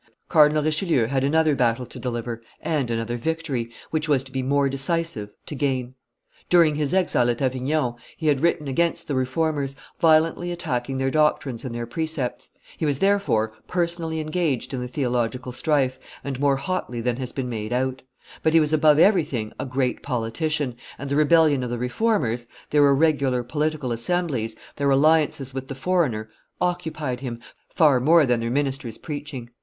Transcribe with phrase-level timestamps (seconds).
[0.29, 4.67] Cardinal Richelieu had another battle to deliver, and another victory, which was to be more
[4.67, 5.93] decisive, to gain.
[6.49, 11.63] During his exile at Avignon, he had written against the Reformers, violently attacking their doctrines
[11.63, 16.99] and their precepts; he was, therefore, personally engaged in the theological strife, and more hotly
[16.99, 18.01] than has been made out;
[18.41, 22.87] but he was above everything a great politician, and the rebellion of the Reformers, their
[22.87, 26.27] irregular political assemblies, their alliances with the foreigner,
[26.59, 27.39] occupied him,
[27.69, 29.51] far more than their ministers' preaching.